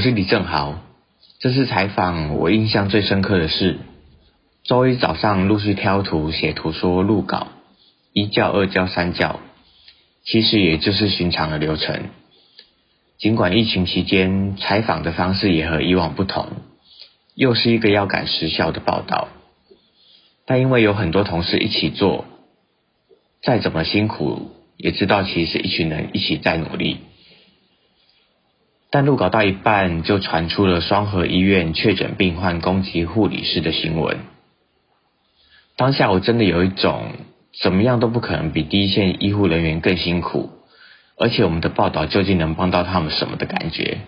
[0.00, 0.78] 我是李正豪。
[1.40, 3.76] 这次采访我印象最深刻的是，
[4.64, 7.48] 周一早上陆续挑图写图说录稿，
[8.14, 9.40] 一教、二教、三教，
[10.24, 12.04] 其实也就是寻常的流程。
[13.18, 16.48] 尽管疫情期间采访的方式也和以往不同，
[17.34, 19.28] 又是一个要赶时效的报道，
[20.46, 22.24] 但因为有很多同事一起做，
[23.42, 27.00] 再怎么辛苦，也知道其实是一群人一起在努力。
[28.90, 34.18] 但录稿到一半，就传出了双和医院确诊病患攻击护理师的新闻。
[35.76, 37.12] 当下我真的有一种
[37.62, 40.50] 怎么样都不可能比第一线医护人员更辛苦，
[41.16, 43.98] 而且我们的报道究竟能帮到他们什么的感觉。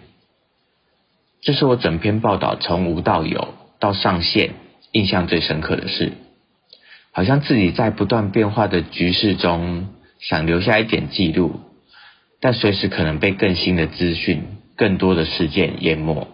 [1.43, 4.51] 这是我整篇报道从无到有到上线
[4.91, 6.13] 印象最深刻的事，
[7.13, 9.89] 好像自己在不断变化的局势中，
[10.21, 11.61] 想留下一点记录，
[12.41, 14.52] 但随时可能被更新的资讯。
[14.77, 16.29] 更多的事件淹没。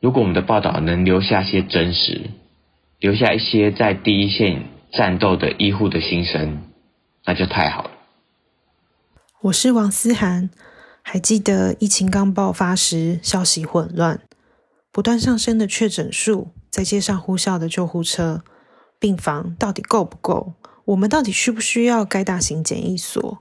[0.00, 2.30] 如果我们的报道能留下些真实，
[2.98, 6.62] 留下一些在第一线战斗的医护的心声，
[7.24, 7.90] 那就太好了。
[9.42, 10.50] 我是王思涵，
[11.02, 14.20] 还记得疫情刚爆发时，消息混乱，
[14.92, 18.42] 不断上升的确诊数，在街上呼啸的救护车，
[18.98, 20.54] 病房到底够不够？
[20.86, 23.38] 我们到底需不需要盖大型检疫所？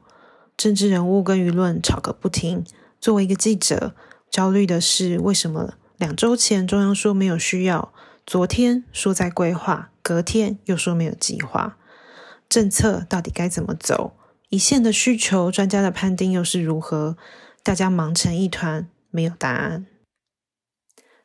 [0.55, 2.65] 政治人物跟舆论吵个不停。
[2.99, 3.95] 作为一个记者，
[4.29, 7.93] 焦虑的是为什么两周前中央说没有需要，
[8.25, 11.77] 昨天说在规划，隔天又说没有计划，
[12.49, 14.13] 政策到底该怎么走？
[14.49, 17.15] 一线的需求，专家的判定又是如何？
[17.61, 19.85] 大家忙成一团，没有答案。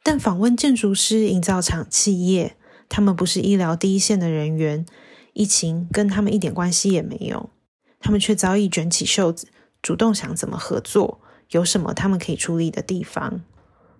[0.02, 2.56] 但访问建筑师、营造厂、企业，
[2.88, 4.84] 他们不是医疗第一线的人员，
[5.32, 7.48] 疫情跟他们一点关系也没有，
[7.98, 9.48] 他们却早已卷起袖子，
[9.80, 11.22] 主动想怎么合作。
[11.54, 13.40] 有什么他们可以处理的地方？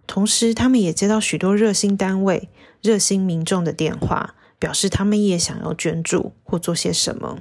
[0.09, 2.49] 同时，他们也接到许多热心单位、
[2.83, 7.39] 热心民众的电话，表示他们也想要捐助或做些什么。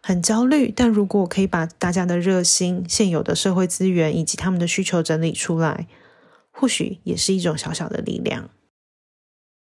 [0.00, 5.88] 很焦虑，但如果可以把大家的热心、现有的社会资源以及他们的需求整理出来，
[6.52, 8.48] 或许也是一种小小的力量。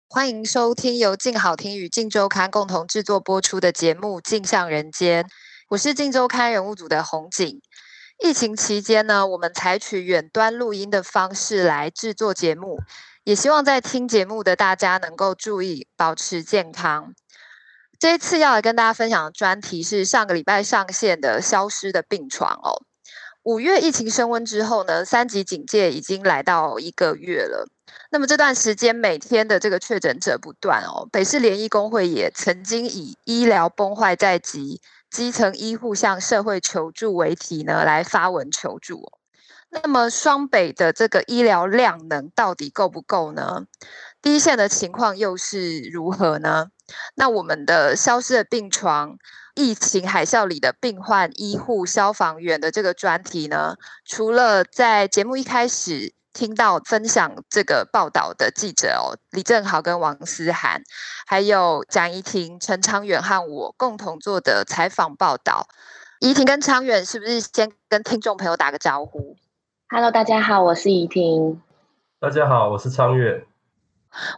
[0.06, 5.24] 欢迎收听由静好听与镜周刊共同制作播出的节目《镜像人间》，
[5.70, 7.60] 我是镜周刊人物组的洪景。
[8.22, 12.78] 疫情期间呢，我们采取远端录音的方式来制作节目，
[13.24, 17.14] 也希望在听节目的大家能够注意保持健康。
[17.98, 22.82] 这一次要来跟大家分享的专题是上个礼拜上线的《消失的病床》哦。
[23.42, 27.66] 五月疫情升温之后呢，三级警戒已经来到一个月了。
[28.10, 34.82] 那么这段时间每天的这个确诊者不断哦，北市联医工会也曾经以医疗崩坏在即。
[35.10, 39.12] 基层医护向社会求助为题呢，来发文求助。
[39.68, 43.66] 那么双北的这个医疗量能到底够不够呢？
[44.22, 46.68] 第一线的情况又是如何呢？
[47.14, 49.16] 那我们的消失的病床，
[49.54, 56.14] 疫情海啸里的病患、医护、消防员的这个专题呢，除了在节目一开始。
[56.32, 60.82] 听到分享这个报道的记者哦，李正豪跟王思涵，
[61.26, 65.66] 还有蒋怡婷、陈昌远和我共同做的采访报道。
[66.20, 69.36] 怡婷跟昌远是不是先跟听众朋友打个招呼
[69.88, 71.60] ？Hello，大家好，我是怡婷。
[72.20, 73.44] 大家好，我是昌远。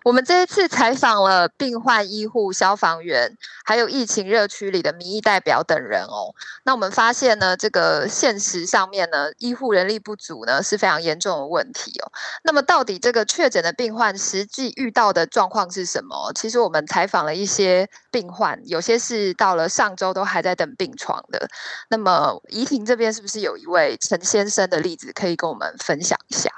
[0.05, 6.35] 我们这一次采访了病患、医护、消防员，还有疫情热区里的民意代表等人哦。
[6.65, 12.13] 那我们发现呢，这个现实上面呢，医护人力不足呢是非常严重的问题哦。
[12.45, 16.33] 那么到底这个确诊的病患实际遇到的状况是什么？
[16.35, 21.49] 其实我们采访了一些病患，有些是到了上周都还在等病床的。
[21.89, 26.51] 那么怡婷这边是不是有一位陈先生的例子可以跟我们分享一下？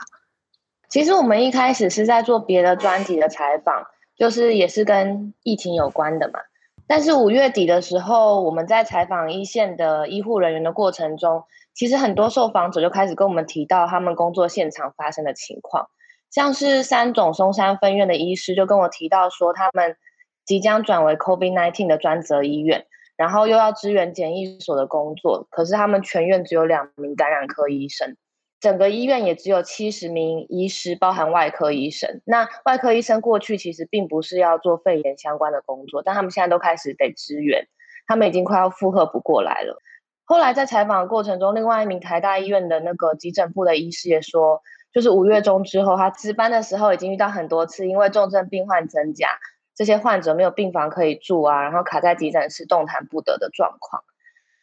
[0.94, 3.84] 其实我们一开始是在做别的专题的采访，
[4.16, 6.38] 就是也是跟疫情有关的嘛。
[6.86, 11.42] 但是五月底的时候，我们在采访一线的医护人员的过程中，
[11.74, 15.88] 其实很多受访者就开始跟我们提到他们工作现场发生的情况，
[16.30, 19.96] 像是三总松山分院的医师就跟我提到说，他们
[20.46, 22.86] 即将转为 COVID-19 的专责医院，
[23.16, 28.16] 然后又要支援检疫所的工作，可是他们全院只有两名感染科医生。
[28.64, 32.22] 整个医院也只有七十名医师，包含外科医生。
[32.24, 37.68] 那外科医生过去其实并不是要做肺炎相关的工作，但他们现在都开始得支援，
[38.06, 39.78] 他们已经快要负荷不过来了。
[40.24, 44.62] 后来在采访的过程中，另外一名台大医院的那个急诊部的医师也说，
[44.94, 49.28] 就是五月中之后，他值班的时候已经遇到很多次，因为重症病患增加，
[49.74, 54.02] 这些患者没有病房可以住啊，然后卡在急诊室动弹不得的状况。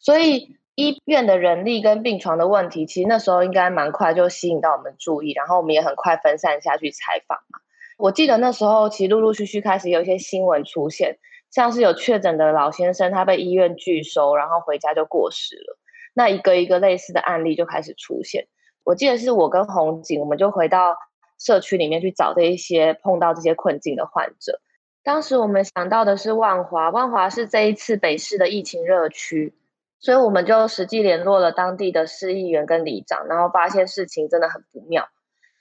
[0.00, 7.60] 所以医院的人力跟病床的问题，其实那时候应该蛮快就吸引到我们注意，然后我们也很快分散下去采访嘛。
[7.98, 11.18] 我记得那时候其实陆陆续续开始有一些新闻出现。
[11.50, 15.78] 像是有确诊的老先生，他被医院拒收，然后回家就过世了。
[16.14, 18.46] 那一个一个类似的案例就开始出现。
[18.84, 20.96] 我记得是我跟红景，我们就回到
[21.38, 24.62] 社区里面去找这一些碰到这些困境的患者。
[25.04, 29.52] 当时我们想到的是万华，万华是这一次北市的疫情热区，
[30.02, 35.08] 所以我们就实际联络了当地的市议员跟里长，然后发现事情真的很不妙。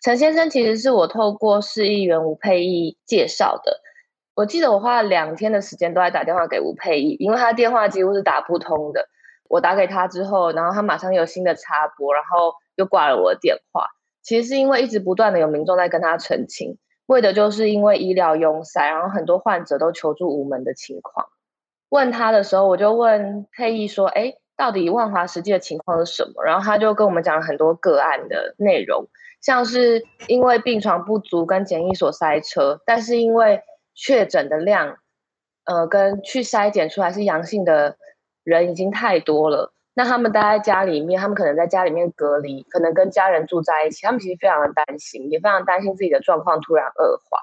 [0.01, 3.79] 陈先生其实是我透过市议员吴沛忆介绍的。
[4.33, 9.07] 我记得我花了两天的时间都在打电话给吴沛忆，因为他电话几乎是打不通的。
[9.47, 13.85] 我打给他之后，然后他马上有新的插播，然后又挂了我的电话。
[14.23, 21.27] 其实是因为一直不断的有民众在跟他澄清，为的就是因为医疗拥塞，然后很多患者都求助无门的情况。
[21.91, 29.07] 问他的时候，我就问沛忆说：“哎，到底万华实际的情况是什么？”然后他就跟我们讲了很多个案的内容，
[29.41, 33.61] 像是因为病床不足跟检疫所塞车，但是因为
[33.93, 34.97] 确诊的量，
[35.65, 37.97] 呃，跟去筛检出来是阳性的
[38.43, 39.73] 人已经太多了。
[39.93, 47.39] 那他们待在家里面，他们可能在家里面隔离，可能跟家人住在一起，他们其实非常的担心，也非常担心自己的状况突然恶化。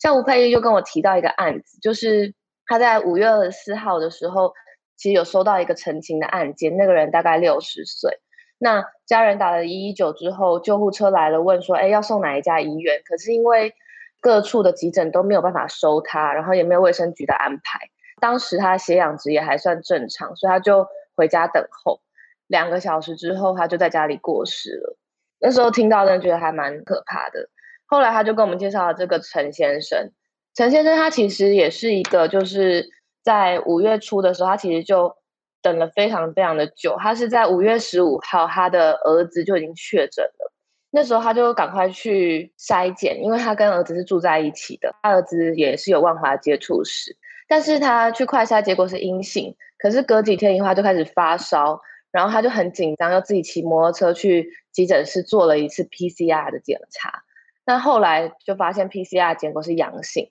[0.00, 2.34] 像吴沛忆就跟我提到一个案子，就是
[2.72, 4.54] 他在五月二十四号的时候，
[4.96, 8.18] 其实有收到一个陈情的案件，那个人大概六十岁，
[8.56, 13.02] 那家人打了一一九之后，救护车来了，问说，哎，要送哪一家医院？
[13.04, 13.74] 可是因为
[14.22, 17.78] 各处的急诊都没有办法收他，然后也没有卫生局的安排。
[18.22, 22.00] 当时他血氧值也还算正常，所以他就回家等候。
[22.46, 24.96] 两个小时之后，他就在家里过世了。
[25.38, 27.50] 那时候听到，真的觉得还蛮可怕的。
[27.84, 30.10] 后来他就跟我们介绍了这个陈先生。
[30.54, 32.90] 陈先生他其实也是一个，就是
[33.22, 35.16] 在五月初的时候，他其实就
[35.62, 36.96] 等了非常非常的久。
[36.98, 40.52] 他是在五月十五号，他的儿子就已经确诊了。
[40.90, 47.16] 那时候他就赶快去筛检，因为他跟儿子是住在一起的，他儿子也是有万华接触史，
[47.48, 57.22] 但是他去快筛结果是阴性，可是隔几天以后他就开始发烧，然后他就很紧张，又自己骑摩托车去急诊室做了一次 PCR 的检查，
[57.64, 60.30] 那后来就发现 PCR 结果是阳性，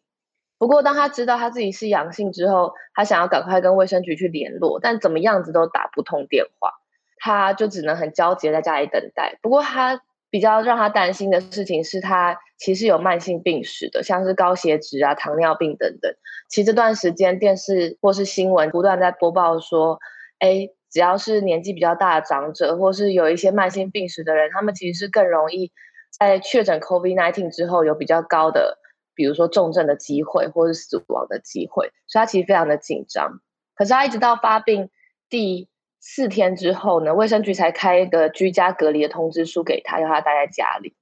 [0.61, 6.69] 不过当他知道他自己是阳性之后，他想要赶快跟卫生局去联络，但怎么样子都打不通电话，
[7.17, 10.03] 他就只能很焦急在家里等待，不过他。
[10.33, 16.09] 比较让他担心的事情是他其实有慢性病史的，像是高血脂啊、糖尿病等等。
[16.47, 19.99] 其实这段时间电视或是新闻不断在播报说，
[20.39, 25.73] 哎，只要是年纪比较大的长者，或是有一些慢性病史的人，他们其实是更容易
[26.17, 28.77] 在确诊 COVID-19 之后有比较高的，
[29.13, 33.39] 比如说重症的机会或是死亡的机会，所以他其实非常的紧张。
[33.75, 34.89] 可是他一直到发病
[35.29, 35.67] 第
[35.99, 40.95] 四天之后呢，卫生局才开一个居家隔离的通知书给他，要他待在家里，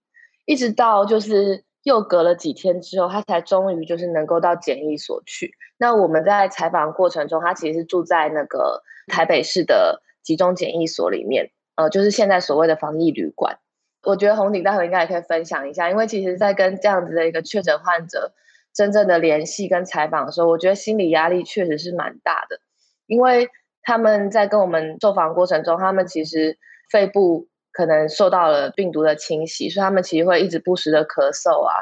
[0.46, 5.54] 一直到就是又隔了几天之后，他才终于就是能够到检疫所去。
[5.78, 13.60] 那我们在采访过程中，他其实是住在那个台北市的集中检疫所里面，呃，就是现在所谓的防疫旅馆。
[14.09, 18.33] 我觉得红顶待会应该也可以分享一下，因为其实，在跟这样子的一个确诊患者
[18.73, 22.59] 真正的联系跟采访的时候，我觉得心理压力确实是蛮大的，
[23.07, 23.49] 因为。
[23.81, 26.56] 他们在跟我们受访过程中，他们其实
[26.92, 31.73] 肺部可能受到了病毒的侵袭，所以他们其实会一直不时的咳嗽啊，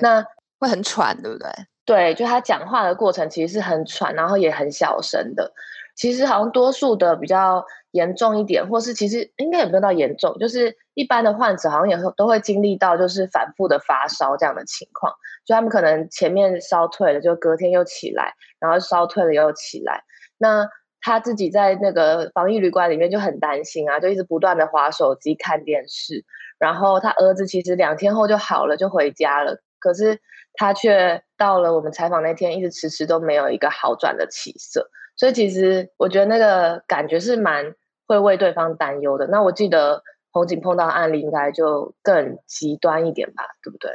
[0.00, 0.24] 那
[0.60, 1.48] 会很喘，对不对？
[1.84, 5.50] 对，就他讲话的过程其实是很喘，然后也很小声的。
[5.96, 7.64] 其实好像多数的比较
[7.96, 15.12] 严重一点，或是其实应该也没有到严重，就是一般的患者好像也都会经历到就是反复的发烧这样的情况，
[15.44, 20.04] 就他们可能前面烧退了，就隔天又起来，然后烧退了又起来，
[20.38, 20.68] 那。
[21.02, 26.24] 他自己在那个防疫旅馆里面就很担心啊，就一直不断的滑手机看电视。
[26.58, 29.56] 然后他儿子其实两天后就好了，就回家了。
[29.78, 30.18] 可是
[30.54, 34.90] 他却到了我们采访那天，一直迟迟都没有一个好转的起色。
[35.14, 37.72] 所以其实我觉得那个感觉是蛮
[38.06, 39.26] 会为对方担忧的。
[39.26, 43.90] 那我记得红景碰到案例应该就更极端一点吧，对不对？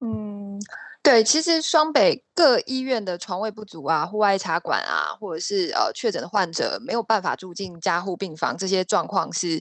[0.00, 0.60] 嗯。
[1.02, 9.60] 对，其实双北各医院的床位不足啊，户外插管啊，或者是呃确诊的患者没有办法住进加护病房，这些状况是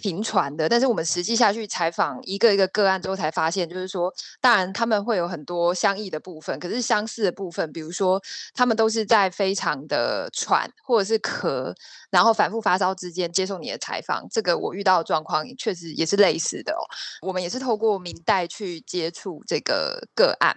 [0.00, 8.20] 频传的，但是我们实际下去采访一个一个个案之后，才发现，就是说，当然他们会有很多相异的部分，可是相似的部分，比如说
[8.54, 11.72] 他们都是在非常的喘或者是咳，
[12.10, 14.26] 然后反复发烧之间接受你的采访。
[14.30, 16.82] 这个我遇到的状况确实也是类似的哦。
[17.26, 20.56] 我们也是透过明代去接触这个个案。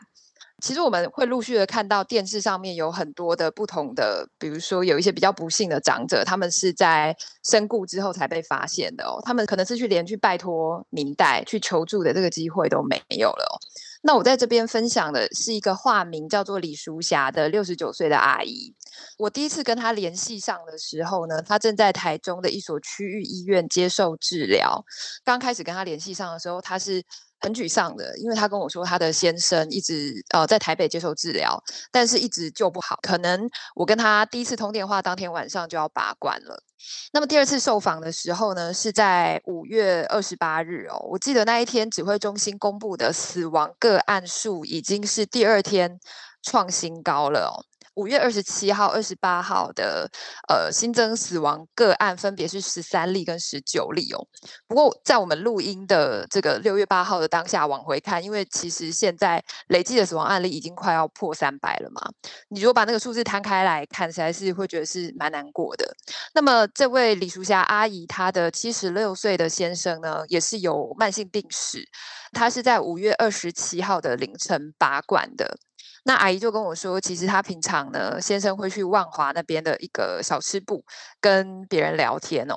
[0.64, 13.60] 其实我们会陆续的看到电视上面有很多的不同的，比如说有一些比较不幸的长者，他们是在身故之后才被发现的哦，他们可能是去连去拜托明代去求助的这个机会都没有了。
[14.04, 18.76] 那我在这边分享的是一个化名叫做李淑霞的六十九岁的阿姨。
[19.18, 24.84] 我第一次跟她联系上的时候呢，她正在台中的一所区域医院接受治疗。
[25.24, 27.04] 刚开始跟她联系上的时候，她是。
[27.44, 32.98] 很沮丧的，因为他跟我说，他的先生一直呃在台北接受治疗，但是一直救不好。
[33.02, 36.64] 可能我跟他第一次通电话当天晚上就要拔管了。
[37.12, 40.98] 那么第二次受访的时候呢，是在五月二十八日哦。
[41.10, 46.00] 我记得那一天指挥中心公布的死亡个案数已经是第二天
[46.42, 47.64] 创新高了哦。
[47.96, 50.10] 五月二十七号、二十八号的
[50.50, 54.28] 呃新增死亡个案分别是十三例跟十九例哦。
[54.68, 62.02] 不过在我们录音的这个六月八号的当下往回看，因为其实现在累计的死亡案例已经快要破三百了嘛。
[62.50, 65.86] 你如果把那个数字摊开来看，实在是会觉得是蛮难过的。
[66.34, 71.88] 那么这位李淑霞阿姨，她的七十六岁的先生呢，也是有慢性病史，
[72.32, 75.58] 他是在五月二十七号的凌晨拔管的。
[76.06, 80.84] 那阿姨就跟我说，其实她平常呢，先生会去万华那边的一个小吃部
[81.22, 82.56] 跟别人聊天哦，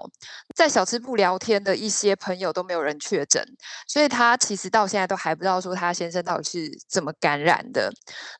[0.54, 3.44] 在小吃部聊天的一些朋友都没有人确诊，
[3.86, 7.92] 所以她其实到现在都还不知道说她先生到底是怎么感染的。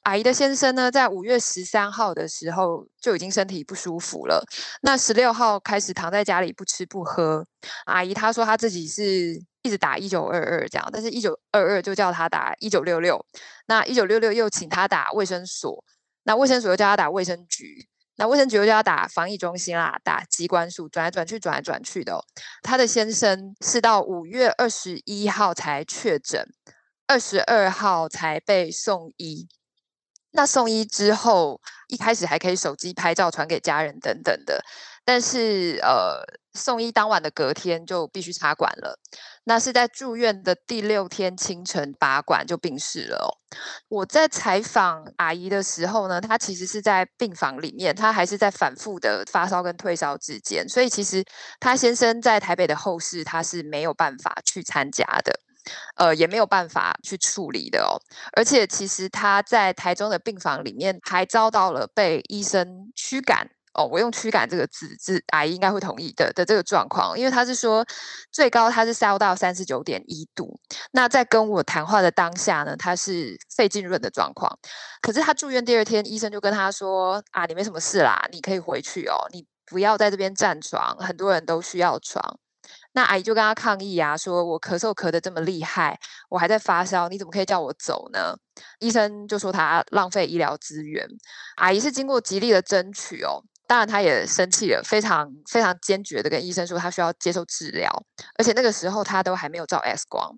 [0.03, 4.45] 阿姨的先生呢，在五月十三号的时候就已经身体不舒服了，
[4.83, 7.47] 那十六号开始躺在家里不吃不喝。
[7.85, 9.41] 阿姨她说她自己是。
[9.67, 13.27] 一直打一九二二这样，但是一九二二就叫他打一九六六，
[13.67, 15.85] 那一九六六又请他打卫生所，
[16.23, 22.25] 那卫生所又叫他打卫生局，那卫生局又叫他打防疫中心啦，打机关署，转来转去，转来转去的。
[22.63, 26.47] 他的先生是到五月二十一号才确诊，
[27.09, 29.49] 二十二号才被送医。
[30.33, 34.63] 那送医之后，一开始还可以手机拍照传给家人等等的，
[35.07, 36.23] 但是呃。
[36.57, 38.99] 送医当晚的隔天就必须插管了，
[39.45, 43.29] 那是在住院的第六天清晨拔管就病逝了。
[43.89, 51.23] 我在采访阿姨的时候呢，她其实是在病房里面，她还是在反复的发烧跟退烧之间，所以其实
[51.61, 55.39] 她先生在台北的后事，她是没有办法去参加的，
[55.97, 58.01] 呃，也没有办法去处理的哦。
[58.33, 63.56] 而且其实她在台中的病房里面还遭到了被医生驱赶。
[63.77, 67.85] 哦，我用驱赶这个字，字阿姨应该会同意的的这个状况，因为他是说
[68.33, 70.59] 最高他是烧到三十九点一度，
[70.93, 74.59] 那在跟我谈话的当下呢，他是肺浸润的状况，
[75.03, 82.39] 可是他住院第二天，医生就跟他说啊，你没什么事啦，你可以回去哦，你不要在这边占床，很多人都需要床。
[82.93, 85.99] 那阿姨就跟他抗议啊，说我咳嗽咳得这么厉害，
[86.31, 88.35] 我还在发烧，你怎么可以叫我走呢？
[88.79, 91.07] 医生就说他浪费医疗资源，
[91.57, 93.45] 阿姨是经过极力的争取哦。
[93.67, 97.91] 当然，他也生气了，非常非常坚决的跟医生说，他需要接受治疗，
[98.39, 100.33] 而且那个时候他都还没有照 X 光。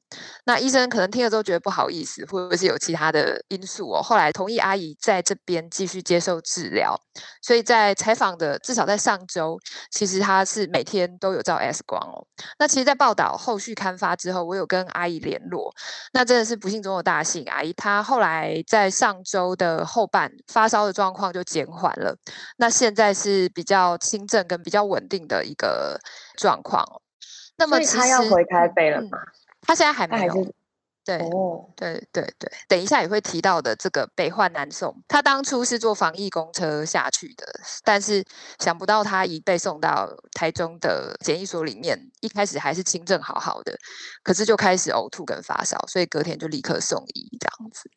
[0.46, 6.98] 那医生可能听了之后觉得不好意思，或者是有其他的因素哦，后来同意阿姨在这边继续接受治疗。
[7.42, 9.58] 所以在采访的至少在上周，
[9.90, 12.24] 其实他是每天都有照 X 光哦。
[12.58, 15.74] 那其实，在报道后续刊发之后，我有跟阿姨联络，
[16.12, 22.16] 那真的是不幸中的大幸，阿姨她后来在上周的后半发烧的状况就减缓了，
[22.56, 23.17] 那现在。
[23.18, 26.00] 是比较轻症跟比较稳定的一个
[26.36, 27.02] 状况。
[27.56, 29.18] 那么他要回台北了吗？
[29.18, 29.28] 嗯，
[29.62, 30.54] 他现在还没有。
[31.04, 37.46] 对，哦，对对对，等一下也会提到的这个北患南送，他当初是坐防疫公车下去的，
[37.82, 38.22] 但是
[38.58, 43.74] 想不到他一被送到台中的检疫所里面，一开始还是轻症好好的，
[44.22, 47.90] 可是就开始呕吐跟发烧，所以隔天就立刻送医这样子。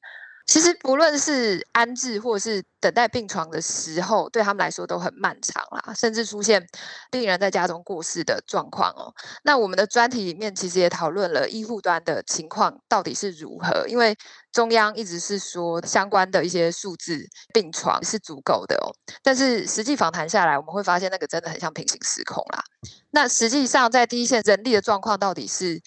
[0.48, 6.66] 其实不论是安置或是等待病床的时候，对他们来说都很漫长啦，甚至出现
[7.10, 9.14] 病人在家中过世的状况哦。
[9.44, 14.16] 那我们的专题里面其实也讨论了医护端的情况到底是如何，因为
[14.52, 18.92] 中央一直是说相关的一些数字病床是足够的哦，
[19.24, 22.64] 但是实际访谈下来，我们会发现那个真的很像平行时空啦。
[23.12, 25.80] 那实际上在第一线人力的状况到底是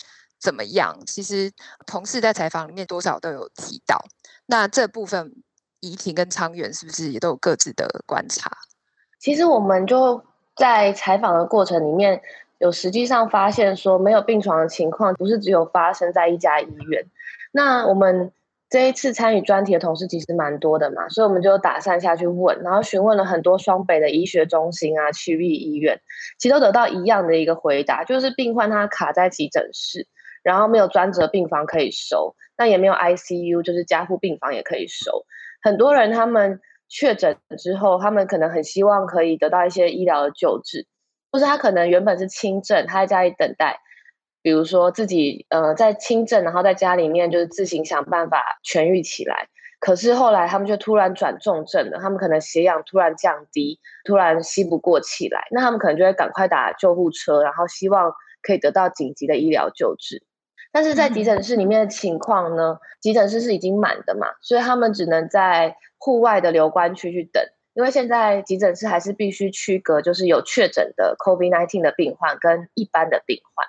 [0.44, 0.94] 怎么样？
[1.06, 1.50] 其实
[1.86, 3.98] 同事在采访里面多少都有提到。
[4.44, 5.32] 那这部分
[5.80, 8.50] 怡婷跟昌远是不是也都有各自的观察？
[9.18, 10.22] 其实我们就
[10.54, 12.20] 在采访的过程里面
[12.58, 17.06] 有实际上发现说没有病床的情况，不是只有发生在一家医院。
[17.50, 18.30] 那我们
[18.68, 25.98] 这一次参与专题的同事其实蛮多的嘛，所以我们就打散下去问，然后询问了很多双北的医学中心啊、区域医院，
[26.38, 30.06] 其实都得到一样的一个回答，就是病患他卡在急诊室，
[30.44, 35.24] 然后没有专责病房可以收，那也没有 ICU，就是加护病房也可以收。
[35.62, 40.86] 很多人他们确诊之后，他们可能很希望可以得到一些医疗的救治，
[41.32, 43.80] 或是他可能原本是轻症，他在家里等待，
[44.42, 49.48] 比如说自己呃在轻症，然后在家里面就是自行想办法痊愈起来。
[49.80, 60.22] 可是后来他们就突然转重症了，他们可能血氧突然降低，突然吸不过气来，那他们可能就会赶快打救护车，然后希望可以得到紧急的医疗救治。
[60.74, 62.78] 但是在急诊室里面的情况呢？
[63.00, 67.44] 急诊室是已经满的嘛，所以他们只能在户外的留观区去等。
[67.74, 73.68] 因为现在急诊室还是必须区隔，就是有确诊的 COVID-19 的病患跟一般的病患。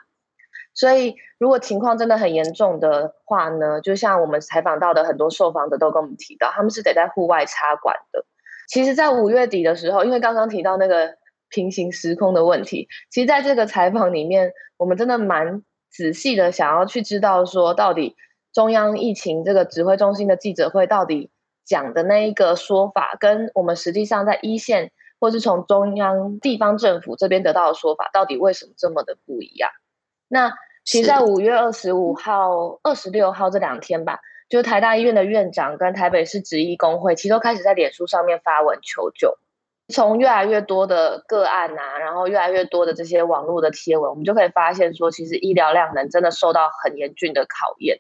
[0.74, 8.26] 所以如果情况真的很严重的话呢，就像我们采访到的很多受访者都跟我们提到，他们是得在户外插管的。
[8.68, 11.18] 其实，在五月底的时候，因为刚刚提到那个
[11.50, 15.62] 平行时空的问题，其实在这个采访里面，我们真的蛮。
[15.96, 18.18] 仔细的想要去知道说，到底
[18.52, 21.32] 中央疫情这个指挥中心的记者会到底
[21.64, 29.70] 讲的那一个说法，跟我们实际上在一线或是从中央地方政府这边得到的说法，到底为什么这么的不一样？
[30.28, 30.52] 那
[30.84, 39.38] 其实，在五月二十五号、二十六号这两天吧，就台大医院的院长跟台北市执医工会，其实都开始在脸书上面发文求救。
[39.88, 48.00] 从越来越多的个案啊，然后越来越多的这些网络的贴文，我们就可以发现说，其实医疗量能真的受到很严峻的考验。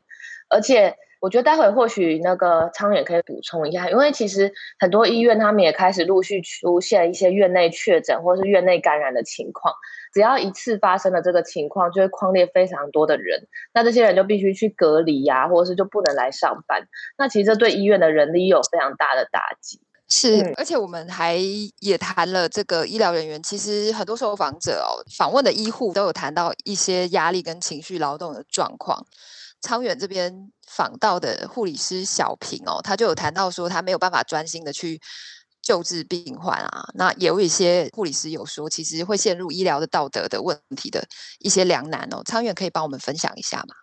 [0.50, 9.74] 而且，我觉得待会或许那个昌远可以补充一下，因为其实很多医院他们也开始陆续出现一些院内确诊或是院内感染的情况。
[10.12, 16.88] 只要一次发生了这个情况，就会框列非常多的人，那这些人就必须去隔离呀、或者是就不能来上班。
[17.18, 19.80] 那其实这对医院的人力有非常大的打击。
[20.08, 21.36] 是，而且我们还
[21.80, 29.04] 也谈了这个医疗人员，其实很多受访者哦，访问的医护都有谈到一些压力跟情绪劳动的状况。
[29.62, 35.02] 昌远这边访到的护理师小平哦，他就有谈到说，他没有办法专心的去
[35.64, 36.88] 救治病患啊。
[36.94, 41.04] 那也有一些护理师有说，其实会陷入医疗的道德的问题的
[41.40, 42.22] 一些两难哦。
[42.24, 43.74] 昌远可以帮我们分享一下吗？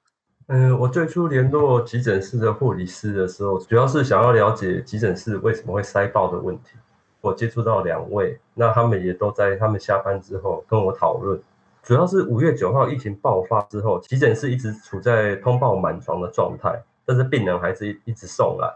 [0.48, 6.76] 嗯，我最初联络急诊室的护理师的时候，主要是想要了解急诊室为什么会塞爆的问题。
[7.20, 11.40] 我接触到两位，那他们也都在他们下班之后跟我讨论。
[11.84, 18.68] 主要是五月九号疫情爆发之后，急诊室一直处在通报满床的状态，但是病人还是一一直送来。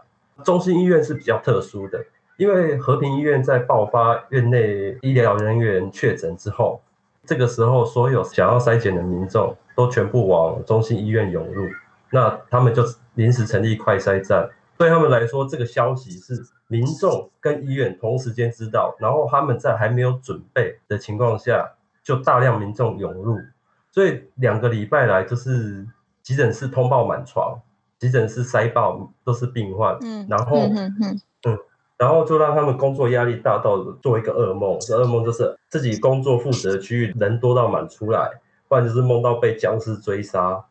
[0.45, 2.01] 中心医院是比较特殊的，
[2.37, 6.81] 因为和平医院在爆发院内医疗人员确诊之后，
[7.25, 9.55] 这个时候所有想要筛检的民众。
[9.77, 11.63] 都全部往中心医院涌入，
[12.09, 14.49] 那他们就临时成立快筛站。
[14.75, 16.33] 对他们来说，这个消息是
[16.67, 23.37] 民众跟医院同时间知道，然后他们在还没有准备的情况下，就大量民众涌入，
[23.91, 25.85] 所以两个礼拜来就是
[26.23, 27.59] 急诊室通报满床，
[27.99, 31.59] 急诊室塞爆都是病患，嗯，然后嗯，嗯，嗯，嗯，
[31.99, 38.41] 然后就让他们工作压力大到做一个噩梦，这噩梦就是自己工作负责的区域人多到满出来。
[38.67, 40.63] 不然就是梦到被僵尸追杀。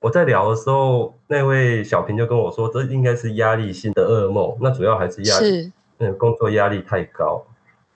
[0.00, 4.54] 我在聊的时候，那位小平就跟我说，这应该是压力性的噩梦。
[4.60, 7.42] 那主要还是压力，嗯，工作压力太高。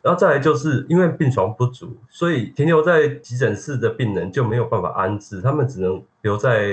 [0.01, 6.71] 然后再来就是因为病床不足，所以停留在急诊室的病人就没有办法安置，他们只能留在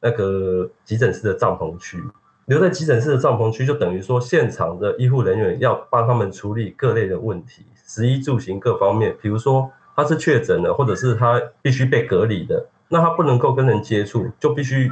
[0.00, 2.02] 那个急诊室的帐篷区。
[2.46, 9.70] 留在急诊室的帐篷区，就等于说现场的医护人员要帮他们处理各类的问题，食衣住行各方面，比如说。
[10.00, 14.90] 他是确诊的，或者是他必须被隔离的，那他不能够跟人接触，就必须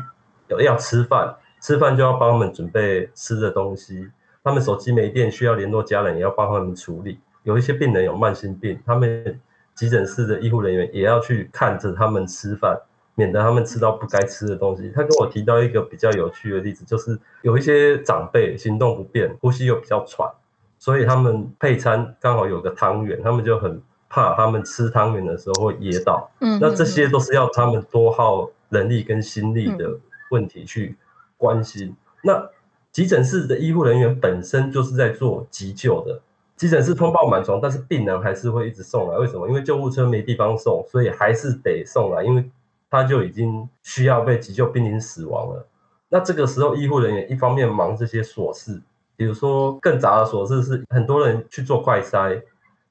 [0.49, 4.11] 要吃饭，吃饭就要帮他们准备吃的东西。
[4.45, 7.19] 他们手机没电，需要联络家人，也要帮他们处理。
[7.43, 9.41] 有一些病人有慢性病，他们
[9.75, 12.79] 急诊室的医护人员也要去看着他们吃饭，
[13.15, 14.93] 免得他们吃到不该吃的东西。
[14.95, 20.31] 他跟我提到一个比较有趣的例子，就是有一些长辈行动不便，呼吸又比较喘，
[20.79, 23.81] 所以他们配餐刚好有个汤圆，他们就很。
[24.09, 29.99] 怕他们吃汤圆的时候会噎到，嗯，那这些都是要他们多耗人力跟心力的
[30.31, 30.97] 问题去
[31.37, 31.89] 关心。
[31.89, 32.51] 嗯、那
[32.91, 36.21] 急诊室的医护人员本身就是在做急救的，
[36.57, 39.19] 急诊室通报满床，但是病人还是会一直送来。
[39.19, 39.47] 为什么？
[39.47, 42.51] 因为救护车没地方送，所以还是得送来，因为
[42.91, 45.67] 他就已经需要被急救，濒临死亡了。
[46.09, 48.81] 那这个时候，医护人员一方面忙这些琐事，
[49.17, 52.41] 比如说更杂的琐事是很多人去做快筛。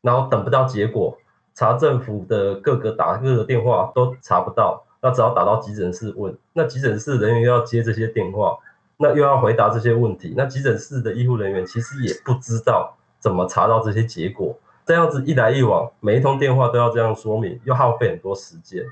[0.02, 1.18] 然后等不到结果，
[1.54, 6.38] 查政府的各个打各个电话都查不到，那只要打到急诊室问。
[6.54, 8.58] 那急诊室人员又要接这些电话，
[8.98, 10.34] 那又要回答这些问题。
[10.38, 14.58] 那急诊室的医护人员其实也不知道怎么查到这些结果。
[14.86, 18.86] 这样子一来一往，每一通电话都要这样说明，又耗费很多时间，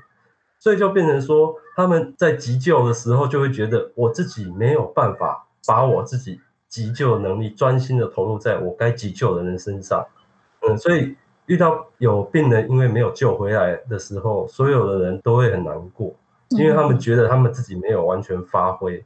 [0.58, 6.38] 所以就变成说，他们在急救的时候就会觉得，我自己没有办法把我自己
[6.68, 10.04] 急救能力专心的投入在我该急救的人身上。
[10.76, 11.16] 嗯，所以。
[11.46, 16.12] 遇到有病人因为没有救回来的时候，所有的人都会很难过，
[16.48, 19.04] 因为他们觉得他们自己没有完全发挥。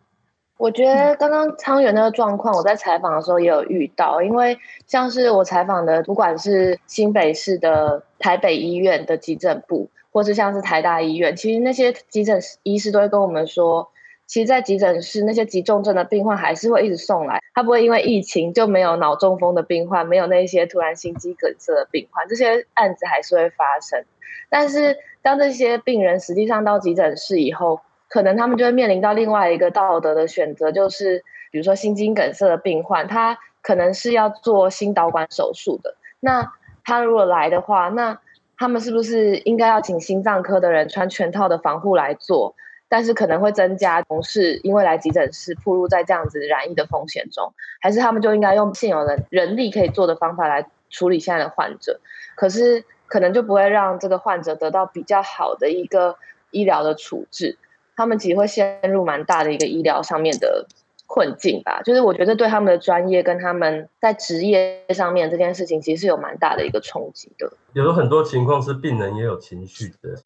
[0.56, 4.56] 我觉得刚刚昌元那个状况，我在采访的时候也有遇到，因为
[4.86, 13.86] 像是我采访的，不管是新北市的台北医院的急诊部，或是像是台大医院，其实那些急诊医师都会跟我们说。
[14.30, 24.04] 其实，在急诊室，那些急重症的病患还是会一直送来，他不会因为疫情就没有脑中风的病患，没有那些突然心肌梗塞的病患，这些案子还是会发生。
[24.48, 35.96] 但是，当这些病人实际上到急诊室以后，可能他们就会面临到另外一个道德的选择，就是比如说心肌梗塞的病患，他可能是要做心导管手术的。
[36.20, 36.52] 那
[36.84, 38.16] 他如果来的话，那
[38.56, 42.54] 他们是不是应该要请心脏科的人穿全套的防护来做？
[42.90, 52.00] 但是可能会增加同事因为来急诊室暴露在这样子染疫的风险中，还是他们就应该用现有的人力可以做的方法来处理现在的患者？
[52.34, 56.16] 可是可能就不会让这个患者得到比较好的一个
[56.50, 57.56] 医疗的处置，
[57.94, 60.66] 他们其实会陷入蛮大的一个医疗上面的
[61.06, 61.82] 困境吧。
[61.82, 67.52] 就是我觉得对他们的专业跟他们在职业上面这件事情，其实是有蛮大的一个冲击的。
[67.72, 70.20] 有很多情况是病人也有情绪的。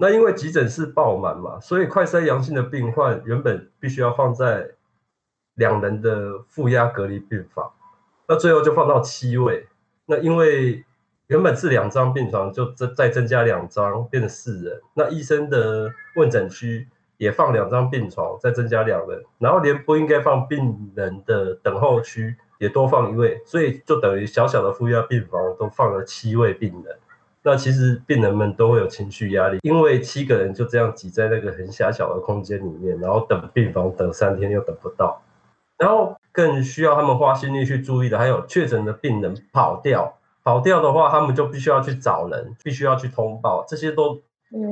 [0.00, 4.70] 那因为急诊室爆满嘛，所以快筛阳性的病患原本必须要放在
[5.54, 7.72] 两人的负压隔离病房，
[8.28, 9.66] 那最后就放到七位。
[10.06, 10.84] 那因为
[11.26, 14.80] 原本是两张病床，就再再增加两张，变成四人。
[14.94, 26.96] 那医生的问诊区也放两张病床，再增加两人，然后连不应该放病人的等候区也多放一位，所以就等于小小的负压病房都放了七位病人。
[27.42, 35.22] 那其实病人们都会有情绪压力，因为七个人就这样挤在那个很狭小的空间里面，然后等病房等三天又等不到，
[35.78, 44.20] 然后更需要他们花心力去注意的，还有确诊的病人跑掉，跑掉的话，他们就必须要去找人，必须要去通报，这些都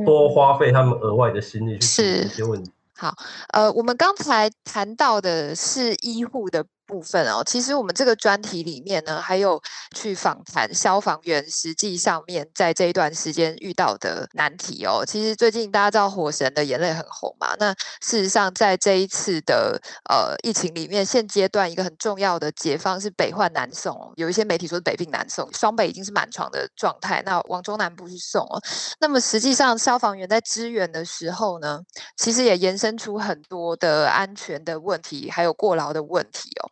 [0.05, 2.73] 多花费他们额外的心力去处理这些问题。
[2.99, 3.15] 好，
[3.53, 9.61] 呃，我们刚才谈到的是医护的部分哦，其实我们这个专题里面呢，还有
[9.95, 15.05] 去访谈消防员，实际上面在这一段时间遇到的难题哦。
[15.07, 28.63] 其实最近大家知道《火神的眼泪》很红嘛，那事实上在这一次的呃疫情里面，现阶段一个很重要的解放是北换南送，有一些媒体说是北病南送，双北已经是满床的状态，那往中南部去送哦。
[29.01, 31.81] 那么实际上消防员在支援的时候呢，
[32.17, 36.66] 其实也延伸出很多的安全的问题，还有过劳的问题哦。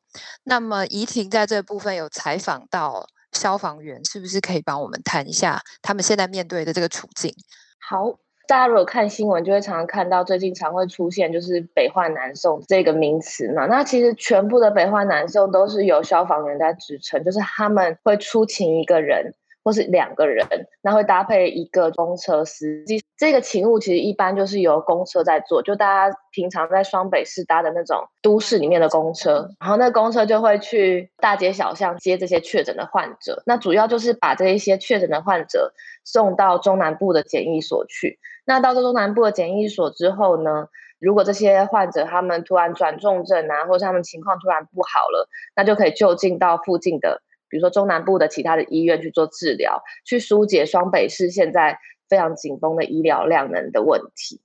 [0.44, 7.34] 那么怡婷在这部分有采访到消防员，是不是可以帮我们谈一下他们现在面对的这个处境？
[7.80, 13.66] 好，大家如果看新闻，就会常常看到最近常会出现就是北换南送这个名词嘛。
[13.66, 19.34] 那其实全部的北换南送都是由消防员在支撑，就是他们会出勤一个人。
[19.64, 20.46] 或是两个人，
[20.82, 23.02] 那会搭配一个公车司机。
[23.16, 33.42] 这个勤务其实一般就是由公车在做，就大家平常在双北市搭的那种都市里面的公车，然后那公车就会去大街小巷接这些确诊的患者。
[33.46, 35.72] 那主要就是把这一些确诊的患者
[36.04, 38.18] 送到中南部的检疫所去。
[38.44, 40.66] 那到这中南部的检疫所之后呢，
[40.98, 47.22] 如果这些患者他们突然转重症啊，或者他们情况突然不好了，那就可以就近到附近的。
[47.48, 51.78] 比如说中南部的其他的医院去做治疗，去疏解双北市现在
[52.08, 54.40] 非常紧绷的医疗量能的问题。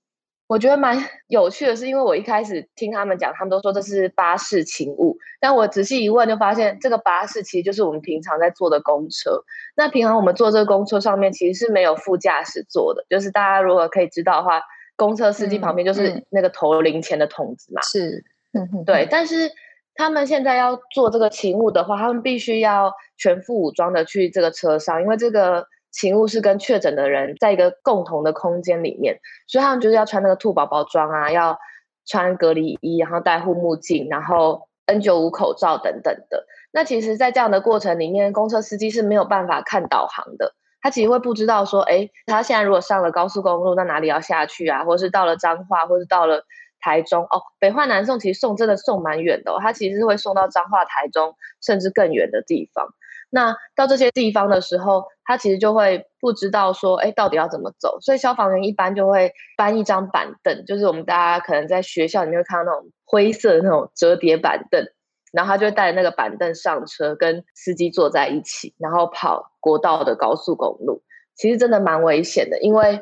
[0.48, 9.44] 我觉得蛮 有趣的是，因为我一开始听他们讲，他们都说这是巴士勤务，但我仔细一问，就发现这个巴士其实就是我们平常在坐的公车。
[9.76, 14.62] 那平常我们坐这个公车上面其实是没有副驾驶座的，就是大家如果可以知道的话，
[14.96, 17.82] 公车司机旁边就是那个投零钱的筒子嘛。
[17.84, 19.52] 是，嗯，对，但是。
[20.00, 31.60] 他们现在要做这个勤务的话，他们必须要全副武装的去这个车上，因为这个勤务是跟确诊的人在一个共同的空间里面，所以他们就是要穿那个兔宝宝装啊，要
[32.06, 36.46] 穿隔离衣，然后戴护目镜，然后 N95 口罩等等的。
[36.72, 44.86] 那其实，在这样的过程里面，公车司机是没有办法看导航的，他其实会不知道说，哎，他现在如果上了高速公路，那哪里要下去啊？
[44.86, 46.46] 或是到了彰化，或是到了。
[46.80, 52.88] 台中哦，北换南送其实送真的送蛮远的哦，它其实是会送到彰化、台中，甚至更远的地方。
[53.32, 58.00] 那到这些地方的时候，他其实就会不知道说，哎，到底要怎么走。
[58.02, 64.84] 所以消防员一般就会搬一张板凳，就是我们大家可能在学校里面会看到那种灰色的那种折叠板凳，
[65.32, 71.04] 然后他就会带着那个板凳上车，跟司机坐在一起，然后跑国道的高速公路。
[71.36, 73.00] 其实真的蛮危险的，因为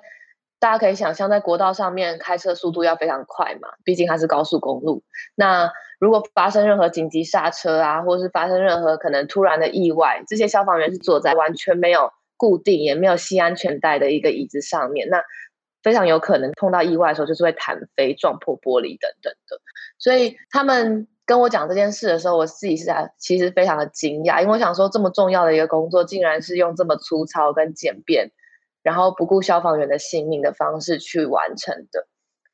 [0.60, 5.04] 大家可以想象，在国道上面开车速度要非常快嘛，毕竟它是高速公路。
[5.36, 15.24] 那如果发生任何紧急刹车啊，或是发生任何可能突然的意外，这些消防员是坐在完全没有固定也没有系安全带的一个椅子上面，那
[15.84, 19.60] 非常有可能碰到意外的时候就是会弹飞、撞破玻璃等等的。
[20.00, 28.32] 所以他们跟我讲这件事的时候，我自己是其实非常的惊讶，因为我想说这么重要的一个工作，竟然是用这么粗糙跟简便，
[28.88, 32.08] 然后不顾消防员的性命的方式去完成的。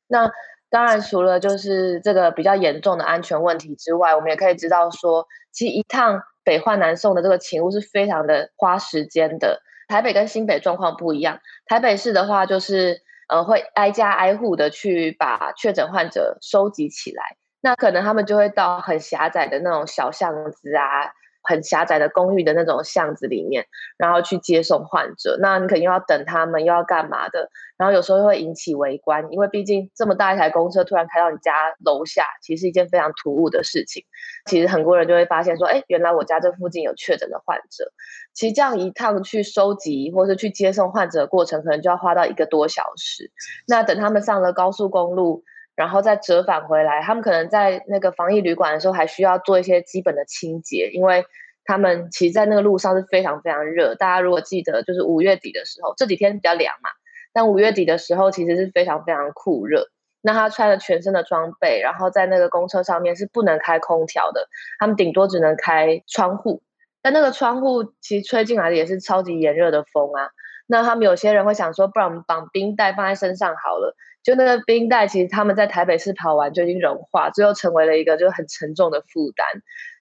[0.08, 0.32] 那
[0.68, 9.62] 当然，除了就是这个比较严重的安全问题之外，我们也可以知道说，其实一趟北换南送的这个勤务是非常的花时间的。
[9.86, 21.12] 台北跟新北状况不一样，台北市的话就是呃会挨家挨户的去把确诊患者收集起来，那可能他们就会到很狭窄的那种小巷子啊。
[21.44, 27.48] 很狭窄的公寓的那种巷子里面，然后去接送患者，那你肯定要等他们，又要干嘛的？
[27.76, 31.52] 然后有时候又会引起围观，因为毕竟这么大一台公车突然开到你家
[31.84, 34.04] 楼下，其实是一件非常突兀的事情。
[34.46, 37.92] 其实很多人就会发现说，哎，原来我家这附近有确诊的患者。
[38.32, 43.30] 其实这样一趟去收集或是去接送患者的过程，可能就要花到一个多小时。
[43.66, 45.44] 那等他们上了高速公路。
[45.76, 51.24] 然后再折返回来，他们可能在那个防疫旅馆的时候，还需要做一些基本的清洁，因为
[51.64, 53.94] 他们其实，在那个路上是非常非常热。
[53.94, 56.90] 大家如果记得，就是五月底的时候，这几天比较凉嘛，
[57.32, 59.88] 但五月底的时候，其实是非常非常酷热。
[60.26, 66.62] 那他穿了全身的装备，然后在那个公车上面是不能开空调的，他们顶多只能开窗户，
[67.02, 70.30] 但那个窗户其实吹进来的也是超级炎热的风啊。
[70.66, 73.94] 那他们有些人会想说，不然我们绑冰袋放在身上好了。
[74.24, 79.46] 就那个冰袋，其实他们在台北市跑完就已经融化，最后成为了一个就很沉重的负担。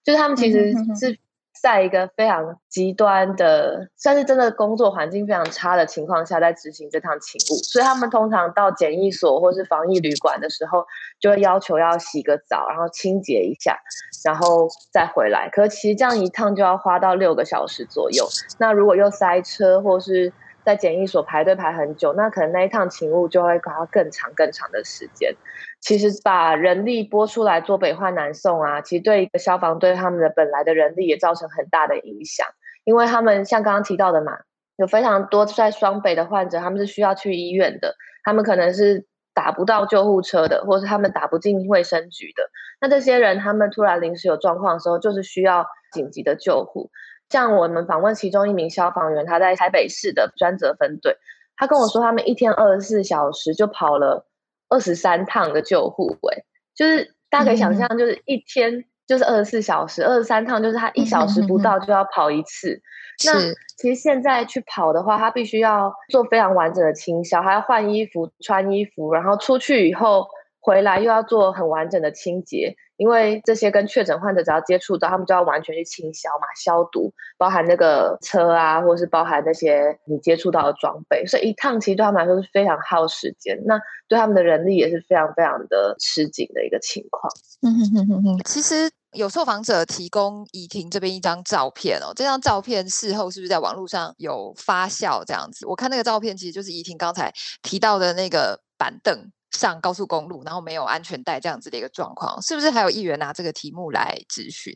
[0.04, 1.18] 就是他们其实是
[1.62, 7.58] 在一个非常极端的，算是真的工作环境非常差的情况下，在执行这趟勤务。
[7.64, 10.86] 所以他们通常到检疫所或是防疫旅馆的时候，
[11.20, 13.78] 就会要求要洗个澡，然后清洁一下，
[14.26, 15.50] 然后再回来。
[15.50, 18.28] 可是其实这样一趟就要花到六个小时左右。
[18.58, 20.34] 那如果又塞车或是
[20.66, 25.36] 在检疫所排队排很久，那可能那一趟勤务就会花更长更长的时间。
[25.82, 32.48] 其实把人力拨出来做北换南送啊，其实对一个消防队他们的本来的人力也造成很大的影响，
[32.86, 34.40] 因为他们像刚刚提到的嘛，
[34.78, 42.50] 有非常多在双北的患者，他们是需要去医院的，他们可能是打不到救护车的，或是他们打不进卫生局的。
[42.80, 46.90] 那这些人他们突然临时有状况的时候，就是需要紧急的救护。
[47.34, 51.18] 像我们访问其中一名消防员，他在台北市的专责分队，
[51.56, 54.28] 他跟我说，他们一天二十四小时就跑了
[54.70, 56.44] 二十三趟的救护，哎，
[56.76, 62.80] 就是大家可以想象，就是一天就是二十四小时，二十三趟就是他一小时不到就要跑一次。
[63.26, 63.34] 那
[63.78, 70.28] 其实现在去跑的话，他必须要做非常完整的清消，还要换衣服、穿衣服，然后出去以后
[70.60, 72.76] 回来又要做很完整的清洁。
[72.98, 87.32] 因为这些跟确诊患者只要接触到，他们就要完全去清消嘛，消毒，包含那个车啊，或是包含那些你接触到的装备，所以一趟其实对他们来说是非常耗时间，那对他们的人力也是非常非常的吃紧的一个情况。
[87.62, 95.66] 嗯哼哼哼哼，其实有受访者提供怡婷这边一张照片哦，这张照片事后是不是在网络上有发酵这样子？
[95.66, 99.32] 我看那个照片其实就是怡婷刚才提到的那个板凳。
[99.58, 104.74] 上高速公路，然后没有安全带这样子的一个状况，是不是还有议员拿这个题目来质询？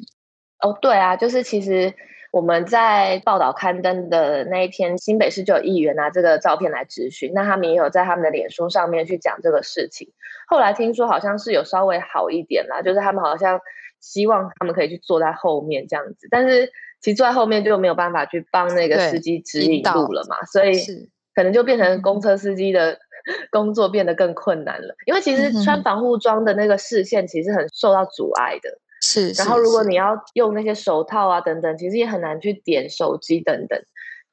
[0.60, 1.94] 哦，对啊，就是其实
[2.32, 10.14] 我们在报道刊登的那一天，新北市就有议员拿这个照片来质询，那他们也有在他们的脸书上面去讲这个事情。
[10.48, 13.60] 后来听说好像是有稍微好一点啦，就是他们好像
[14.00, 20.74] 希望他们可以去坐在后面这样子，但是其实坐在后面就没有办法去帮那个司机指引路了嘛，所以
[21.34, 23.00] 可能就变成公车司机的。
[23.52, 28.80] 工作变得更困难了，因为其实穿防护装的那个视线其实很受到阻碍的。
[29.02, 33.80] 是，然后如果你要用那些手套啊等等，其实也很难去点手机等等，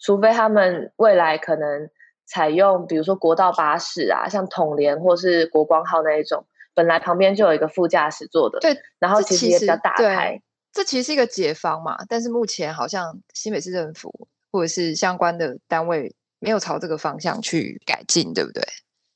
[0.00, 1.90] 除非他们未来可能
[2.24, 10.40] 采用，比如说国道巴士啊，像统联或是国光号那一种，本来旁边就有一个副驾驶座的，对，然后其实也比较大开。
[10.72, 14.10] 这其实是一个解方嘛，但是目前好像新北市政府
[14.50, 18.64] 或者是相关的单位没有朝这个方向去改进，对不对？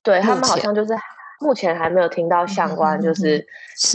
[0.08, 0.94] 对，他们好像就是
[1.38, 3.46] 目前还没有听到相关，就是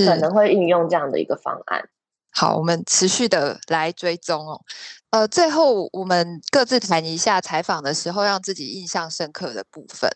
[0.06, 1.90] 可能会应用这样的一个方案。
[2.30, 4.62] 好，我们持续的来追踪哦。
[5.10, 10.08] 呃，最后我们各自谈一下采访的时候让自己印象深刻的部分。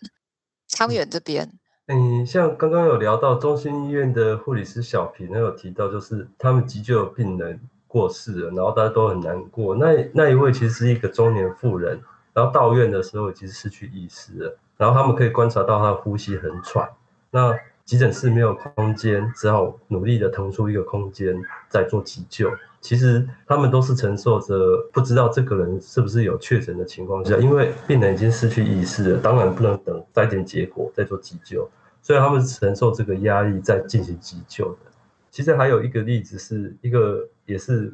[0.67, 1.51] 昌远这边，
[1.87, 9.73] 嗯，像刚刚有聊到中心医院的护理师小平，他有提到就是他们急救病人过世了，然后大家都很难过。
[9.73, 11.99] 那那一位其实是一个中年妇人，
[12.37, 16.87] 然后到院的时候已经失去意识了，然后他们可以观察到他的呼吸很喘。
[17.31, 17.51] 那
[17.83, 21.35] 急诊室没有空间，只好努力的腾出一个空间
[21.67, 22.51] 在做急救。
[22.79, 24.55] 其实他们都是承受着
[24.93, 31.67] 不知道这个人是不是有确诊的情况下，因为病人已经失去意识了，当然不能等再点结果再做急救，
[32.03, 34.91] 所以他们承受这个压力在进行急救的。
[35.31, 37.91] 其实还有一个例子是一个也是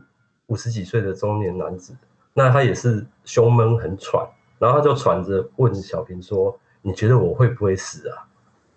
[0.47, 1.93] 五十几岁的中年男子，
[2.33, 4.27] 那他也是胸闷很喘，
[4.59, 8.25] 然后他就喘着问小平说：“你觉得我会不会死啊？”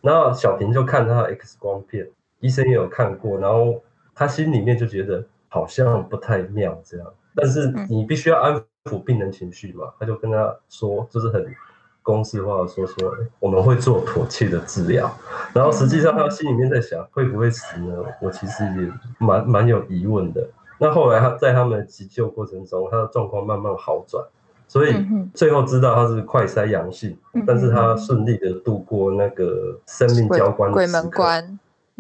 [0.03, 2.09] 然后小平就看他的 X 光片，
[2.41, 3.83] 医生也有看过，然后
[4.15, 7.07] 他心里面就觉得好像不太妙这样。
[7.35, 11.47] 但是你必须要安抚病人情绪嘛，他就跟他说，就是很
[12.03, 15.11] 公式化的说说，我们会做妥切的治疗。
[15.53, 18.05] 然后实际上他心里面在想，会不会死呢？
[18.21, 20.49] 我其实也蛮蛮有疑问的。
[20.79, 24.25] 那后来他在他们急救过程中，他的状况慢慢好转。
[24.69, 24.93] 所以
[25.33, 31.59] 最后知道他是快筛阳性，嗯，但是他顺利的度过那个生命交关的鬼门关。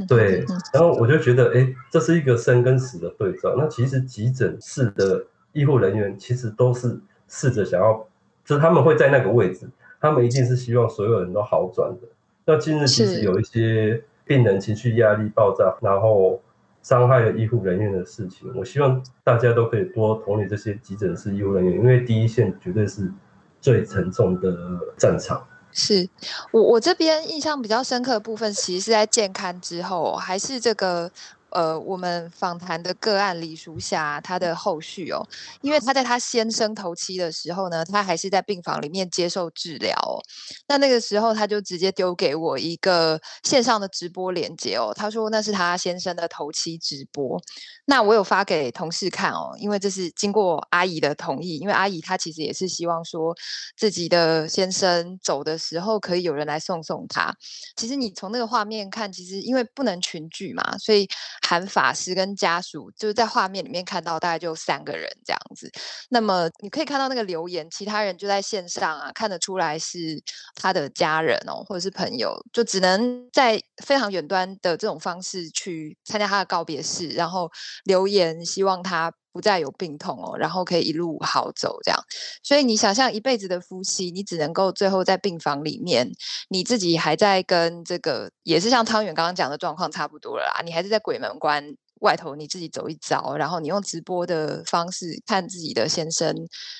[0.08, 3.54] 对，然后我就觉得，哎，这是一个生跟死的对照。
[3.56, 8.04] 那其实急诊室的医护人员其实都是试着想要，
[8.44, 9.68] 就是他们会在那个位置，
[10.00, 12.08] 他们一定是希望所有人都好转的。
[12.44, 16.42] 那今日其实有一些病人情绪压力爆炸，然后。
[16.86, 23.12] 伤害了医护人员的事情，我希望大家都可以多同理这些急诊室医护人员，因为第一线绝对是
[23.60, 24.56] 最沉重的
[24.96, 25.44] 战场。
[25.72, 26.08] 是
[26.52, 31.10] 我我这边印象比较深刻的部分，其实是在健康之后，还是这个。
[31.50, 35.26] 呃，我们访谈的个案李淑霞，她的后续哦，
[35.62, 40.20] 因为她在她先生头七的时候呢，她还是在病房里面接受治疗哦。
[40.68, 47.40] 那那个时候，她就直接丢给我一个线上的直播连接哦，她说那是她先生的头七直播。
[47.86, 53.34] 那我有发给同事看哦，因为这是经过阿姨的同意，因为阿姨她其实也是希望说
[53.76, 57.34] 自己的先生走的时候可以有人来送送他。
[57.76, 61.08] 其实你从那个画面看，其实因为不能群聚嘛，所以。
[61.46, 65.70] 含法师跟家属就是在画面里面看到大概就三个人这样子，
[66.08, 70.20] 那么你可以看到那个留言，其他人就在线上啊，看得出来是
[70.56, 77.48] 他的家人哦，或者是朋友，就只能在非常远端的这种方式去参加他的告别式，然后
[77.84, 79.12] 留言希望他。
[79.36, 82.00] 不再有病痛哦，然后可以一路好走这样。
[82.42, 86.10] 所以你想象一辈子的夫妻，你只能够最后在病房里面，
[86.48, 90.62] 你自己还在跟这个，也是像汤圆刚刚讲的状况差不多了啦。
[90.64, 91.62] 你还是在鬼门关
[92.00, 96.34] 外头，你自己走一遭，然后你用直播的方式看自己的先生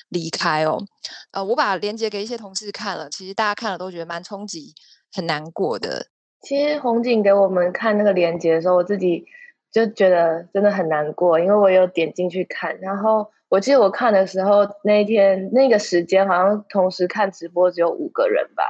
[0.09, 0.83] 离开哦。
[1.33, 4.73] 呃，我把链接给一些同事看了，其实大家看了都觉得蛮冲击、
[5.13, 6.07] 很难过的。
[6.41, 9.23] 其实红景给我们看那个链接的时候，我自己。
[9.77, 18.63] 就觉得真的很难过，因为我有点进去看，然后我记得我看的时候，那一天那个时间好像同时看直播只有五个人吧。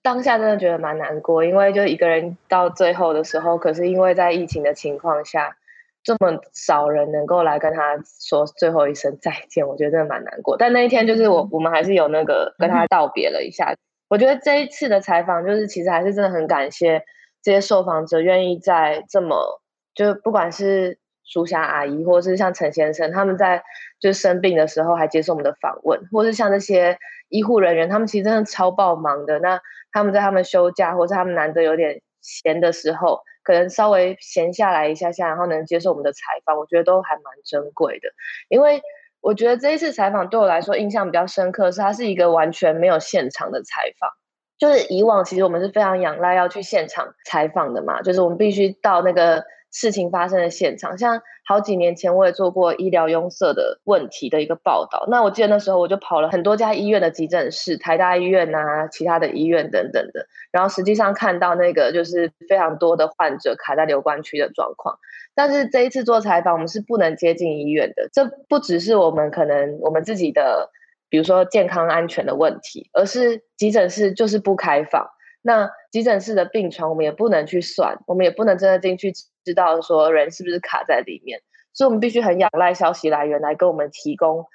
[0.00, 5.54] 当下真的觉得蛮难过，因为就一个人到最后的时候，可是因为在疫情的情况下，
[6.02, 10.56] 这么少人能够来跟他说最后一声再见，我觉得真的蛮难过。
[10.56, 13.74] 但那一天就是我我们还是有那个跟他道别了一下。
[14.08, 17.02] 我觉得这一次的采访就是其实还是真的很感谢
[17.42, 19.60] 这些受访者愿意在这么。
[19.94, 23.62] 就不管是淑霞阿姨，或是像陈先生，他们在
[23.98, 26.98] 就是生病的时候还接受我们的访问，或是像那些
[27.30, 29.38] 医护人员，他们其实真的超爆忙的。
[29.38, 29.58] 那
[29.90, 38.08] 他们在他们休假，或是他们难得有点闲的时候，可能稍微闲下来一下下，然后能接受我们的采访，我觉得都还蛮珍贵的。
[38.48, 38.82] 因为
[39.22, 44.10] 我觉得这一次采访对我来说印象比较深刻，是它是一个完全没有现场的采访。
[44.58, 49.42] 就是以往其实我们是非常仰赖要去现场采访的嘛，就是我们必须到那个。
[49.74, 55.04] 事情发生的现场，像好几年前我也做过医疗拥塞的问题的一个报道。
[55.10, 60.26] 那我记得那时候我就跑了很多家医院的急诊室，台大医院啊，其他的医院等等的。
[60.52, 64.96] 然后实际上看到那个就是非常多的患者卡在留观区的状况。
[65.34, 68.08] 但是这一次做采访，我们是不能接近医院的。
[68.12, 70.70] 这不只是我们可能我们自己的，
[71.08, 75.04] 比如说健康安全的问题，而是急诊室就是不开放。
[75.46, 79.12] 那急诊室的病床我们也不能去算，我们也不能真的进去。
[79.44, 81.38] 知道说人是不是卡在里面，
[81.74, 84.46] 所以我们必须很仰赖消息来源来给我们提供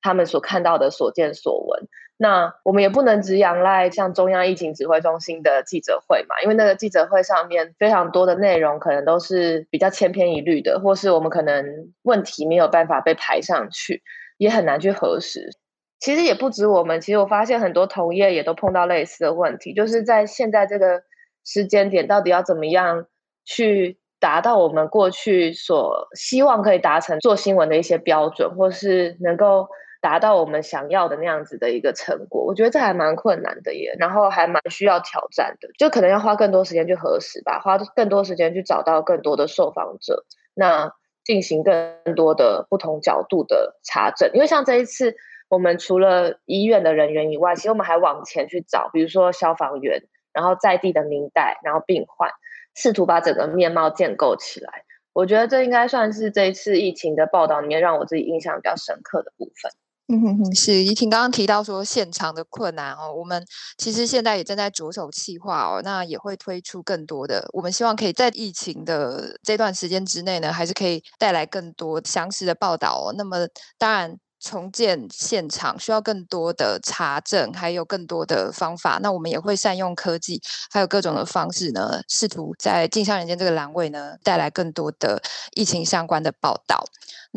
[0.00, 1.88] 他们所看到的所见所闻。
[2.16, 14.04] 那我们也不能只仰赖像中央疫情指挥中心的记者会嘛，因为那个记者会上面非常多的内容可能都是比较千篇一律的，或是我们可能问题没有办法被排上去，
[14.36, 15.50] 也很难去核实。
[16.00, 21.02] 其实也不止我们，其实我发现很多同业也都碰到类似的问题，就是在现在这个
[21.44, 23.06] 时间点，到底要怎么样
[23.44, 29.66] 去达到我们过去所希望可以达成做新闻的一些标准，或是能够
[30.00, 40.24] 达到我们想要的那样子的一个成果，我觉得这还蛮困难的耶，然后还蛮需要挑战的，就可能要花更多时间去核实吧，花更多时间去找到更多的受访者，
[40.54, 40.92] 那
[41.24, 45.16] 进行更多的不同角度的查证，因为像这一次。
[45.48, 52.30] 我们除了医院的人员以外，其实我们还往前去找，比如说消防员，然后在地的民代，然后病患，
[52.74, 54.84] 试图把整个面貌建构起来。
[55.14, 59.72] 我觉得这应该算是这一次疫情的报道里面让我自己印象比较深刻的部分。
[60.10, 63.42] 嗯哼哼，是怡婷刚刚提到说现场的困难哦，我们
[63.78, 73.14] 其实现在也正在着手企划哦，那也会推出更多的，我们希望可以在疫情的这段时间之内呢，还是可以带来更多详实的报道哦。
[73.16, 74.18] 那么当然。
[74.40, 78.98] 重建现场需要更多的查证，还有更多的方法。
[79.02, 85.20] 那我们也会善用科技，还有各种的方式呢，试图在镜像人间这个栏位呢，带来更多的
[85.52, 86.84] 疫情相关的报道。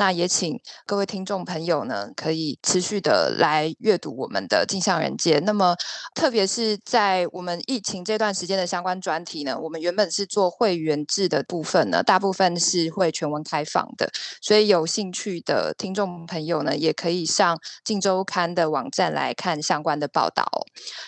[0.01, 5.45] 那也请各位听众朋友呢，可以持续的来阅读我们的镜像人间。
[5.45, 5.75] 那么，
[6.15, 14.09] 特别是在我们疫情这段时间的相关专题呢，我们原本是做会员制的部分呢，大部分是会全文开放的。
[14.41, 20.43] 所以有兴趣的听众朋友呢，也可以上镜周刊的网站来看相关的报道。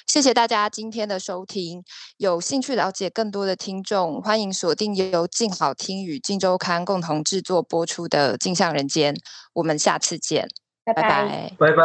[0.06, 1.84] 谢谢大家今天的收听。
[2.18, 9.16] 有兴趣了解更多的听众，欢迎锁定由镜好听与镜周刊共同制作播出的镜像人间，
[9.54, 10.48] 我们下次见，
[10.84, 11.84] 拜拜，拜拜。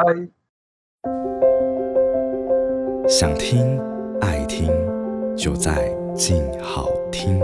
[3.09, 3.81] 想听
[4.21, 4.71] 爱听，
[5.37, 7.41] 就在静好听。